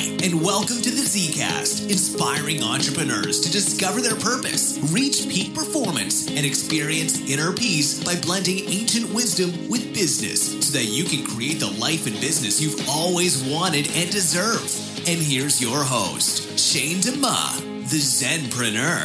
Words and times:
Hi, 0.00 0.06
and 0.24 0.42
welcome 0.42 0.80
to 0.80 0.90
the 0.90 1.02
Zcast, 1.02 1.90
inspiring 1.90 2.62
entrepreneurs 2.62 3.38
to 3.40 3.52
discover 3.52 4.00
their 4.00 4.16
purpose, 4.16 4.78
reach 4.90 5.28
peak 5.28 5.54
performance, 5.54 6.26
and 6.26 6.46
experience 6.46 7.20
inner 7.28 7.52
peace 7.52 8.02
by 8.02 8.18
blending 8.18 8.60
ancient 8.70 9.12
wisdom 9.12 9.68
with 9.68 9.92
business 9.92 10.66
so 10.66 10.72
that 10.72 10.86
you 10.86 11.04
can 11.04 11.26
create 11.26 11.60
the 11.60 11.70
life 11.72 12.06
and 12.06 12.18
business 12.18 12.62
you've 12.62 12.88
always 12.88 13.44
wanted 13.44 13.90
and 13.94 14.10
deserve. 14.10 14.64
And 15.06 15.20
here's 15.20 15.60
your 15.60 15.84
host, 15.84 16.58
Shane 16.58 17.02
DeMa, 17.02 17.90
the 17.90 17.98
Zenpreneur. 17.98 19.04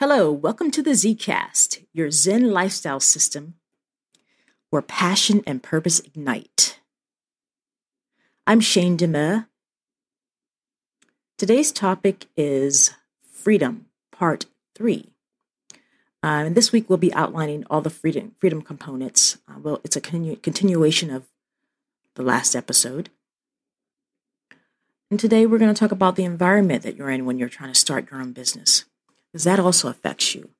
Hello, 0.00 0.32
welcome 0.32 0.70
to 0.70 0.82
the 0.82 0.92
Zcast, 0.92 1.84
your 1.92 2.10
Zen 2.10 2.50
lifestyle 2.50 3.00
system 3.00 3.56
where 4.70 4.80
passion 4.80 5.42
and 5.46 5.62
purpose 5.62 6.00
ignite. 6.00 6.80
I'm 8.48 8.60
Shane 8.60 8.96
DeMer. 8.96 9.48
Today's 11.36 11.72
topic 11.72 12.26
is 12.36 12.92
freedom, 13.28 13.86
part 14.12 14.46
three. 14.72 15.10
Uh, 16.22 16.46
and 16.46 16.54
this 16.54 16.70
week 16.70 16.88
we'll 16.88 16.96
be 16.96 17.12
outlining 17.12 17.64
all 17.68 17.80
the 17.80 17.90
freedom 17.90 18.36
freedom 18.38 18.62
components. 18.62 19.38
Uh, 19.48 19.58
well, 19.60 19.80
it's 19.82 19.96
a 19.96 20.00
continu- 20.00 20.40
continuation 20.40 21.10
of 21.10 21.24
the 22.14 22.22
last 22.22 22.54
episode. 22.54 23.10
And 25.10 25.18
today 25.18 25.44
we're 25.44 25.58
going 25.58 25.74
to 25.74 25.78
talk 25.78 25.90
about 25.90 26.14
the 26.14 26.24
environment 26.24 26.84
that 26.84 26.94
you're 26.94 27.10
in 27.10 27.26
when 27.26 27.40
you're 27.40 27.48
trying 27.48 27.72
to 27.72 27.78
start 27.78 28.12
your 28.12 28.20
own 28.20 28.32
business 28.32 28.84
because 29.32 29.42
that 29.42 29.58
also 29.58 29.88
affects 29.88 30.36
you. 30.36 30.50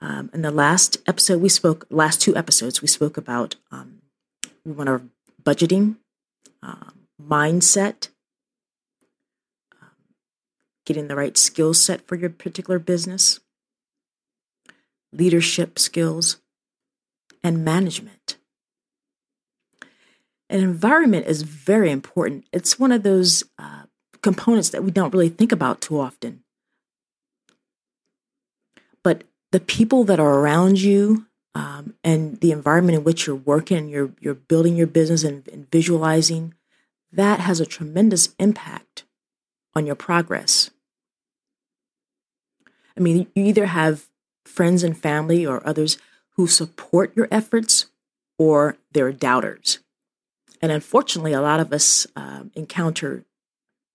Um, 0.00 0.30
in 0.32 0.40
the 0.40 0.50
last 0.50 0.96
episode, 1.06 1.42
we 1.42 1.50
spoke, 1.50 1.86
last 1.90 2.22
two 2.22 2.34
episodes, 2.34 2.80
we 2.80 2.88
spoke 2.88 3.18
about 3.18 3.56
um, 3.70 4.00
we 4.64 4.72
want 4.72 4.88
our 4.88 5.02
budgeting, 5.42 5.96
um, 6.62 7.01
mindset, 7.28 8.08
um, 9.80 9.88
getting 10.86 11.08
the 11.08 11.16
right 11.16 11.36
skill 11.36 11.74
set 11.74 12.06
for 12.06 12.16
your 12.16 12.30
particular 12.30 12.78
business, 12.78 13.40
leadership 15.12 15.78
skills, 15.78 16.38
and 17.42 17.64
management. 17.64 18.36
An 20.48 20.60
environment 20.60 21.26
is 21.26 21.42
very 21.42 21.90
important. 21.90 22.44
It's 22.52 22.78
one 22.78 22.92
of 22.92 23.02
those 23.02 23.44
uh, 23.58 23.84
components 24.22 24.70
that 24.70 24.84
we 24.84 24.90
don't 24.90 25.12
really 25.12 25.28
think 25.28 25.50
about 25.50 25.80
too 25.80 25.98
often. 25.98 26.44
But 29.02 29.24
the 29.50 29.60
people 29.60 30.04
that 30.04 30.20
are 30.20 30.38
around 30.38 30.80
you 30.80 31.26
um, 31.54 31.94
and 32.04 32.40
the 32.40 32.52
environment 32.52 32.98
in 32.98 33.04
which 33.04 33.26
you're 33.26 33.36
working, 33.36 33.88
you're 33.88 34.12
you're 34.20 34.34
building 34.34 34.76
your 34.76 34.86
business 34.86 35.24
and, 35.24 35.46
and 35.48 35.70
visualizing, 35.70 36.54
that 37.12 37.40
has 37.40 37.60
a 37.60 37.66
tremendous 37.66 38.34
impact 38.38 39.04
on 39.74 39.86
your 39.86 39.94
progress. 39.94 40.70
I 42.96 43.00
mean, 43.00 43.26
you 43.34 43.44
either 43.44 43.66
have 43.66 44.08
friends 44.44 44.82
and 44.82 44.96
family 44.96 45.46
or 45.46 45.66
others 45.66 45.98
who 46.36 46.46
support 46.46 47.14
your 47.14 47.28
efforts, 47.30 47.86
or 48.38 48.76
they're 48.92 49.12
doubters. 49.12 49.80
And 50.60 50.72
unfortunately, 50.72 51.32
a 51.32 51.40
lot 51.40 51.60
of 51.60 51.72
us 51.72 52.06
uh, 52.16 52.44
encounter 52.54 53.24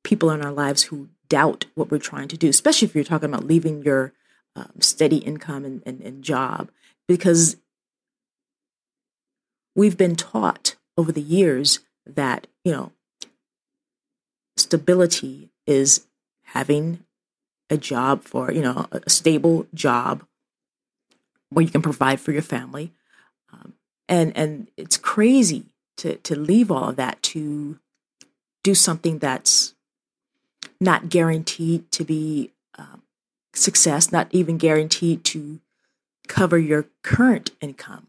people 0.03 0.29
in 0.31 0.43
our 0.43 0.52
lives 0.52 0.83
who 0.83 1.09
doubt 1.29 1.65
what 1.75 1.91
we're 1.91 1.97
trying 1.97 2.27
to 2.29 2.37
do, 2.37 2.49
especially 2.49 2.87
if 2.87 2.95
you're 2.95 3.03
talking 3.03 3.29
about 3.29 3.45
leaving 3.45 3.83
your 3.83 4.13
um, 4.55 4.71
steady 4.79 5.17
income 5.17 5.65
and, 5.65 5.83
and, 5.85 6.02
and 6.02 6.23
job 6.23 6.69
because 7.07 7.57
we've 9.75 9.97
been 9.97 10.15
taught 10.15 10.75
over 10.97 11.11
the 11.11 11.21
years 11.21 11.79
that 12.05 12.47
you 12.63 12.71
know 12.71 12.91
stability 14.58 15.50
is 15.66 16.05
having 16.44 17.03
a 17.69 17.77
job 17.77 18.23
for 18.23 18.52
you 18.52 18.61
know 18.61 18.87
a 18.92 19.09
stable 19.09 19.67
job 19.73 20.26
where 21.49 21.64
you 21.64 21.71
can 21.71 21.81
provide 21.81 22.20
for 22.20 22.31
your 22.31 22.42
family 22.42 22.93
um, 23.52 23.73
and 24.08 24.36
and 24.36 24.67
it's 24.77 24.98
crazy 24.98 25.65
to 25.98 26.15
to 26.17 26.37
leave 26.37 26.71
all 26.71 26.89
of 26.89 26.95
that 26.95 27.21
to 27.21 27.80
do 28.64 28.76
something 28.76 29.20
that's 29.20 29.76
not 30.80 31.10
guaranteed 31.10 31.92
to 31.92 32.04
be 32.04 32.52
um, 32.77 33.02
success, 33.54 34.11
not 34.11 34.27
even 34.31 34.58
guaranteed 34.58 35.23
to 35.26 35.60
cover 36.27 36.58
your 36.58 36.86
current 37.04 37.52
income. 37.61 38.08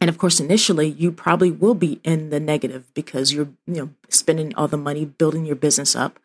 And 0.00 0.08
of 0.08 0.18
course, 0.18 0.38
initially, 0.38 0.88
you 0.88 1.10
probably 1.10 1.50
will 1.50 1.74
be 1.74 2.00
in 2.04 2.30
the 2.30 2.38
negative 2.38 2.92
because 2.94 3.32
you're, 3.32 3.48
you 3.66 3.74
know, 3.74 3.90
spending 4.08 4.54
all 4.54 4.68
the 4.68 4.76
money 4.76 5.04
building 5.04 5.44
your 5.44 5.56
business 5.56 5.96
up 5.96 6.20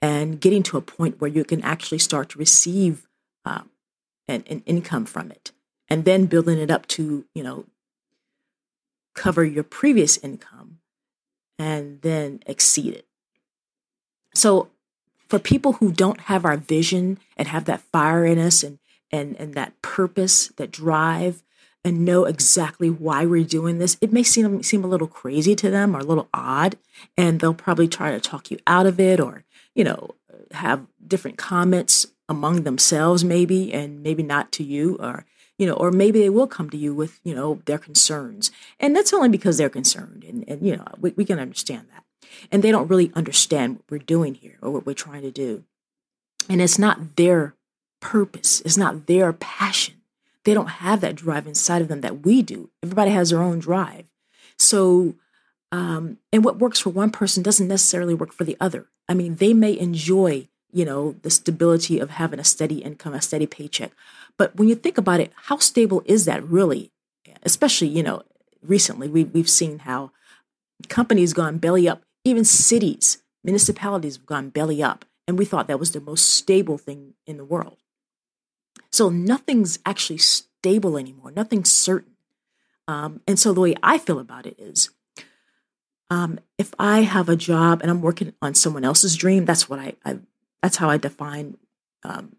and 0.00 0.40
getting 0.40 0.62
to 0.64 0.76
a 0.76 0.82
point 0.82 1.20
where 1.20 1.30
you 1.30 1.44
can 1.44 1.62
actually 1.62 1.98
start 1.98 2.30
to 2.30 2.38
receive 2.38 3.06
uh, 3.44 3.62
an, 4.28 4.44
an 4.48 4.62
income 4.64 5.04
from 5.04 5.30
it, 5.30 5.52
and 5.88 6.04
then 6.04 6.26
building 6.26 6.58
it 6.58 6.70
up 6.70 6.86
to, 6.88 7.26
you 7.34 7.42
know, 7.42 7.66
cover 9.14 9.44
your 9.44 9.64
previous 9.64 10.16
income 10.18 10.78
and 11.58 12.00
then 12.02 12.40
exceed 12.46 12.94
it. 12.94 13.06
So 14.34 14.70
for 15.28 15.38
people 15.38 15.74
who 15.74 15.92
don't 15.92 16.20
have 16.22 16.44
our 16.44 16.56
vision 16.56 17.18
and 17.36 17.48
have 17.48 17.64
that 17.66 17.80
fire 17.80 18.24
in 18.24 18.38
us 18.38 18.62
and 18.62 18.78
and 19.10 19.36
and 19.36 19.54
that 19.54 19.80
purpose, 19.82 20.48
that 20.56 20.70
drive, 20.70 21.42
and 21.84 22.04
know 22.04 22.24
exactly 22.24 22.90
why 22.90 23.24
we're 23.24 23.44
doing 23.44 23.78
this, 23.78 23.96
it 24.00 24.12
may 24.12 24.22
seem 24.22 24.62
seem 24.62 24.84
a 24.84 24.88
little 24.88 25.06
crazy 25.06 25.54
to 25.56 25.70
them 25.70 25.96
or 25.96 26.00
a 26.00 26.04
little 26.04 26.28
odd, 26.34 26.76
and 27.16 27.40
they'll 27.40 27.54
probably 27.54 27.88
try 27.88 28.10
to 28.10 28.20
talk 28.20 28.50
you 28.50 28.58
out 28.66 28.86
of 28.86 29.00
it 29.00 29.20
or 29.20 29.44
you 29.74 29.84
know 29.84 30.14
have 30.52 30.86
different 31.06 31.38
comments 31.38 32.06
among 32.28 32.62
themselves 32.62 33.24
maybe 33.24 33.72
and 33.72 34.02
maybe 34.02 34.22
not 34.22 34.52
to 34.52 34.62
you 34.62 34.96
or 35.00 35.24
you 35.58 35.66
know 35.66 35.74
or 35.74 35.90
maybe 35.90 36.20
they 36.20 36.28
will 36.28 36.46
come 36.46 36.68
to 36.70 36.76
you 36.76 36.94
with 36.94 37.20
you 37.24 37.34
know 37.34 37.60
their 37.64 37.78
concerns 37.78 38.50
and 38.78 38.94
that's 38.94 39.12
only 39.12 39.28
because 39.28 39.56
they're 39.56 39.68
concerned 39.70 40.24
and, 40.24 40.44
and 40.48 40.66
you 40.66 40.76
know 40.76 40.84
we, 40.98 41.10
we 41.16 41.24
can 41.24 41.38
understand 41.38 41.86
that 41.92 42.04
and 42.50 42.62
they 42.62 42.70
don't 42.70 42.88
really 42.88 43.12
understand 43.14 43.76
what 43.76 43.90
we're 43.90 43.98
doing 43.98 44.34
here 44.34 44.58
or 44.62 44.70
what 44.70 44.86
we're 44.86 44.94
trying 44.94 45.22
to 45.22 45.30
do. 45.30 45.64
And 46.48 46.60
it's 46.60 46.78
not 46.78 47.16
their 47.16 47.54
purpose, 48.00 48.60
it's 48.62 48.76
not 48.76 49.06
their 49.06 49.32
passion. 49.32 49.97
They 50.44 50.54
don't 50.54 50.68
have 50.68 51.00
that 51.00 51.16
drive 51.16 51.46
inside 51.46 51.82
of 51.82 51.88
them 51.88 52.00
that 52.02 52.24
we 52.24 52.42
do. 52.42 52.70
Everybody 52.82 53.10
has 53.10 53.30
their 53.30 53.42
own 53.42 53.58
drive. 53.58 54.06
So, 54.58 55.14
um, 55.72 56.18
and 56.32 56.44
what 56.44 56.58
works 56.58 56.80
for 56.80 56.90
one 56.90 57.10
person 57.10 57.42
doesn't 57.42 57.68
necessarily 57.68 58.14
work 58.14 58.32
for 58.32 58.44
the 58.44 58.56
other. 58.60 58.86
I 59.08 59.14
mean, 59.14 59.36
they 59.36 59.52
may 59.54 59.78
enjoy, 59.78 60.48
you 60.72 60.84
know, 60.84 61.16
the 61.22 61.30
stability 61.30 61.98
of 61.98 62.10
having 62.10 62.40
a 62.40 62.44
steady 62.44 62.78
income, 62.78 63.14
a 63.14 63.22
steady 63.22 63.46
paycheck. 63.46 63.92
But 64.36 64.56
when 64.56 64.68
you 64.68 64.74
think 64.74 64.98
about 64.98 65.20
it, 65.20 65.32
how 65.34 65.58
stable 65.58 66.02
is 66.04 66.24
that 66.24 66.42
really? 66.44 66.90
Especially, 67.42 67.88
you 67.88 68.02
know, 68.02 68.22
recently 68.62 69.08
we, 69.08 69.24
we've 69.24 69.50
seen 69.50 69.80
how 69.80 70.12
companies 70.88 71.32
gone 71.32 71.58
belly 71.58 71.88
up 71.88 72.02
even 72.28 72.44
cities, 72.44 73.22
municipalities 73.42 74.16
have 74.16 74.26
gone 74.26 74.50
belly 74.50 74.82
up. 74.82 75.04
And 75.26 75.38
we 75.38 75.44
thought 75.44 75.66
that 75.68 75.80
was 75.80 75.92
the 75.92 76.00
most 76.00 76.28
stable 76.32 76.78
thing 76.78 77.14
in 77.26 77.36
the 77.36 77.44
world. 77.44 77.78
So 78.92 79.10
nothing's 79.10 79.78
actually 79.84 80.18
stable 80.18 80.96
anymore, 80.96 81.30
nothing's 81.30 81.70
certain. 81.70 82.14
Um, 82.86 83.20
and 83.26 83.38
so 83.38 83.52
the 83.52 83.60
way 83.60 83.74
I 83.82 83.98
feel 83.98 84.18
about 84.18 84.46
it 84.46 84.58
is 84.58 84.90
um, 86.10 86.40
if 86.56 86.74
I 86.78 87.02
have 87.02 87.28
a 87.28 87.36
job 87.36 87.82
and 87.82 87.90
I'm 87.90 88.00
working 88.00 88.32
on 88.40 88.54
someone 88.54 88.84
else's 88.84 89.14
dream, 89.14 89.44
that's 89.44 89.68
what 89.68 89.78
I, 89.78 89.94
I 90.04 90.18
that's 90.62 90.76
how 90.76 90.88
I 90.88 90.96
define 90.96 91.58
um, 92.02 92.36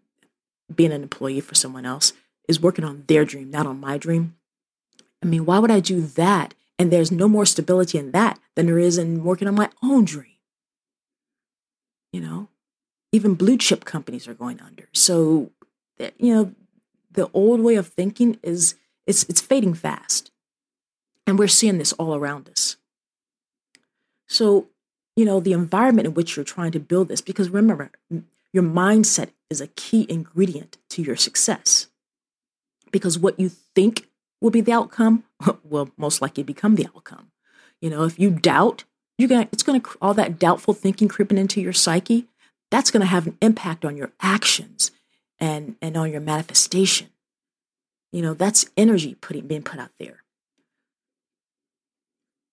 being 0.74 0.92
an 0.92 1.02
employee 1.02 1.40
for 1.40 1.54
someone 1.54 1.86
else 1.86 2.12
is 2.48 2.60
working 2.60 2.84
on 2.84 3.04
their 3.06 3.24
dream, 3.24 3.50
not 3.50 3.66
on 3.66 3.80
my 3.80 3.96
dream. 3.96 4.34
I 5.22 5.26
mean, 5.26 5.44
why 5.44 5.58
would 5.58 5.70
I 5.70 5.80
do 5.80 6.00
that 6.00 6.54
and 6.80 6.90
there's 6.90 7.12
no 7.12 7.28
more 7.28 7.44
stability 7.44 7.98
in 7.98 8.12
that 8.12 8.38
than 8.56 8.64
there 8.64 8.78
is 8.78 8.96
in 8.96 9.22
working 9.22 9.46
on 9.46 9.54
my 9.54 9.68
own 9.82 10.06
dream. 10.06 10.38
You 12.10 12.22
know, 12.22 12.48
even 13.12 13.34
blue 13.34 13.58
chip 13.58 13.84
companies 13.84 14.26
are 14.26 14.32
going 14.32 14.62
under. 14.62 14.88
So, 14.94 15.50
you 16.18 16.34
know, 16.34 16.54
the 17.12 17.30
old 17.32 17.60
way 17.60 17.76
of 17.76 17.88
thinking 17.88 18.38
is 18.42 18.74
it's 19.06 19.24
it's 19.24 19.40
fading 19.40 19.74
fast. 19.74 20.30
And 21.26 21.38
we're 21.38 21.48
seeing 21.48 21.78
this 21.78 21.92
all 21.92 22.14
around 22.14 22.48
us. 22.48 22.76
So, 24.26 24.68
you 25.16 25.24
know, 25.24 25.38
the 25.38 25.52
environment 25.52 26.06
in 26.06 26.14
which 26.14 26.36
you're 26.36 26.44
trying 26.44 26.72
to 26.72 26.80
build 26.80 27.08
this, 27.08 27.20
because 27.20 27.50
remember, 27.50 27.90
your 28.52 28.62
mindset 28.62 29.30
is 29.48 29.60
a 29.60 29.68
key 29.68 30.06
ingredient 30.08 30.78
to 30.90 31.02
your 31.02 31.16
success. 31.16 31.88
Because 32.90 33.18
what 33.18 33.38
you 33.38 33.48
think 33.48 34.08
will 34.40 34.50
be 34.50 34.60
the 34.60 34.72
outcome 34.72 35.24
will 35.64 35.90
most 35.96 36.20
likely 36.20 36.42
become 36.42 36.74
the 36.74 36.86
outcome. 36.86 37.30
You 37.80 37.90
know, 37.90 38.04
if 38.04 38.18
you 38.18 38.30
doubt, 38.30 38.84
you're 39.18 39.28
gonna 39.28 39.48
it's 39.52 39.62
gonna 39.62 39.82
all 40.00 40.14
that 40.14 40.38
doubtful 40.38 40.74
thinking 40.74 41.08
creeping 41.08 41.38
into 41.38 41.60
your 41.60 41.72
psyche. 41.72 42.26
That's 42.70 42.90
gonna 42.90 43.06
have 43.06 43.26
an 43.26 43.36
impact 43.40 43.84
on 43.84 43.96
your 43.96 44.12
actions 44.20 44.90
and 45.40 45.76
and 45.82 45.96
on 45.96 46.12
your 46.12 46.20
manifestation. 46.20 47.08
You 48.12 48.22
know, 48.22 48.34
that's 48.34 48.66
energy 48.76 49.14
putting 49.14 49.46
being 49.46 49.62
put 49.62 49.80
out 49.80 49.92
there. 49.98 50.22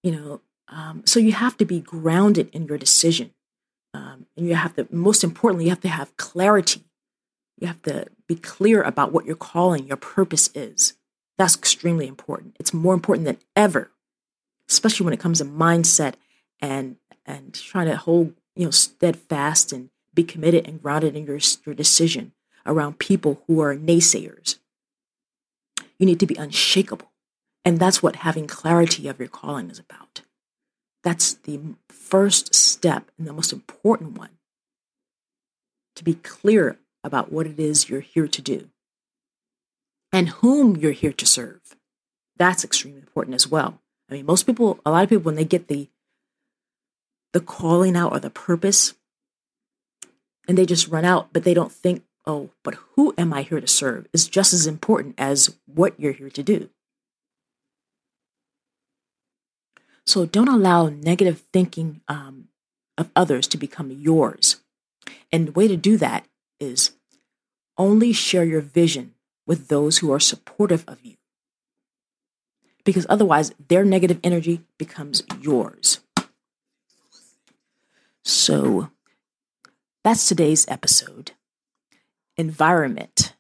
You 0.04 0.12
know, 0.12 0.42
Um, 0.70 1.04
so 1.06 1.20
you 1.20 1.32
have 1.32 1.58
to 1.58 1.66
be 1.66 1.80
grounded 1.80 2.50
in 2.52 2.68
your 2.68 2.78
decision. 2.78 3.32
Um, 3.94 4.26
and 4.36 4.46
you 4.46 4.56
have 4.56 4.76
to, 4.76 4.88
most 4.92 5.24
importantly, 5.24 5.66
you 5.66 5.72
have 5.72 5.82
to 5.82 5.88
have 5.90 6.16
clarity. 6.18 6.84
You 7.58 7.68
have 7.68 7.82
to 7.84 8.08
be 8.28 8.36
clear 8.36 8.82
about 8.84 9.12
what 9.14 9.26
your 9.26 9.38
calling, 9.38 9.88
your 9.88 9.98
purpose 9.98 10.50
is. 10.54 10.94
That's 11.38 11.56
extremely 11.56 12.06
important. 12.08 12.58
It's 12.60 12.74
more 12.74 12.94
important 12.94 13.26
than 13.26 13.38
ever, 13.56 13.92
especially 14.70 15.06
when 15.06 15.14
it 15.14 15.20
comes 15.20 15.40
to 15.40 15.46
mindset 15.46 16.16
and 16.60 16.98
and 17.26 17.54
trying 17.54 17.88
to 17.88 17.96
hold 17.96 18.34
you 18.56 18.66
know 18.66 18.72
steadfast 18.72 19.72
and 19.72 19.90
be 20.14 20.24
committed 20.24 20.68
and 20.68 20.82
grounded 20.82 21.16
in 21.16 21.26
your 21.26 21.40
your 21.66 21.76
decision 21.76 22.34
around 22.68 23.00
people 23.00 23.42
who 23.48 23.62
are 23.62 23.76
naysayers. 23.76 24.58
You 25.98 26.06
need 26.06 26.20
to 26.20 26.28
be 26.28 26.36
unshakable. 26.36 27.12
And 27.66 27.80
that's 27.80 28.04
what 28.04 28.18
having 28.18 28.48
clarity 28.48 29.08
of 29.08 29.20
your 29.20 29.28
calling 29.28 29.70
is 29.70 29.80
about. 29.80 30.22
That's 31.04 31.34
the 31.34 31.60
first 31.90 32.54
step 32.54 33.12
and 33.18 33.28
the 33.28 33.34
most 33.34 33.52
important 33.52 34.18
one 34.18 34.30
to 35.96 36.04
be 36.04 36.16
clear 36.16 36.78
about 37.04 37.32
what 37.32 37.48
it 37.48 37.60
is 37.60 37.90
you're 37.90 38.02
here 38.02 38.28
to 38.28 38.42
do 38.42 38.70
and 40.12 40.30
whom 40.30 40.76
you're 40.78 40.92
here 40.92 41.14
to 41.14 41.26
serve. 41.26 41.62
That's 42.38 42.64
extremely 42.64 43.00
important 43.00 43.36
as 43.36 43.48
well. 43.48 43.82
I 44.10 44.14
mean, 44.14 44.26
most 44.26 44.44
people, 44.44 44.80
a 44.86 44.92
lot 44.92 45.04
of 45.04 45.10
people, 45.10 45.24
when 45.24 45.36
they 45.36 45.46
get 45.46 45.68
the 45.68 45.90
the 47.34 47.42
calling 47.42 47.96
out 47.96 48.14
or 48.14 48.20
the 48.20 48.30
purpose, 48.30 48.94
and 50.48 50.58
they 50.58 50.66
just 50.66 50.88
run 50.88 51.04
out, 51.04 51.34
but 51.34 51.44
they 51.44 51.54
don't 51.54 51.72
think, 51.72 52.04
oh, 52.28 52.50
but 52.62 52.76
who 52.96 53.14
am 53.18 53.34
I 53.34 53.42
here 53.42 53.62
to 53.62 53.68
serve? 53.68 54.08
is 54.14 54.28
just 54.28 54.54
as 54.54 54.68
important 54.68 55.16
as 55.18 55.56
what 55.66 55.98
you're 55.98 56.12
here 56.12 56.30
to 56.30 56.44
do. 56.44 56.70
So 60.06 60.26
don't 60.26 60.48
allow 60.50 60.90
negative 60.90 61.44
thinking 61.52 62.02
um, 62.08 62.50
of 62.98 63.10
others 63.16 63.48
to 63.48 63.58
become 63.58 63.92
yours. 63.92 64.58
And 65.32 65.48
the 65.48 65.52
way 65.54 65.68
to 65.68 65.78
do 65.78 65.98
that 65.98 66.26
is 66.60 66.92
only 67.78 68.14
share 68.14 68.44
your 68.44 68.62
vision 68.62 69.14
with 69.46 69.70
those 69.70 70.00
who 70.00 70.12
are 70.12 70.20
supportive 70.20 70.84
of 70.88 71.04
you. 71.04 71.16
Because 72.84 73.06
otherwise, 73.10 73.54
their 73.68 73.84
negative 73.84 74.20
energy 74.24 74.62
becomes 74.78 75.24
yours. 75.42 76.00
So 78.24 78.90
that's 80.04 80.28
today's 80.28 80.66
episode 80.70 81.32
Environment. 82.38 83.34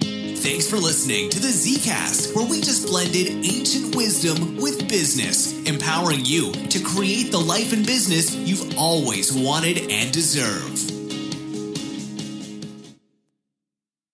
Thanks 0.00 0.70
for 0.70 0.76
listening 0.76 1.28
to 1.30 1.40
the 1.40 1.48
Zcast, 1.48 2.36
where 2.36 2.48
we 2.48 2.60
just 2.60 2.86
blended 2.86 3.44
ancient 3.44 3.96
wisdom 3.96 4.56
with 4.56 4.88
business, 4.88 5.52
empowering 5.66 6.24
you 6.24 6.52
to 6.52 6.78
create 6.84 7.32
the 7.32 7.40
life 7.40 7.72
and 7.72 7.84
business 7.84 8.34
you've 8.34 8.78
always 8.78 9.32
wanted 9.32 9.90
and 9.90 10.12
deserve. 10.12 10.95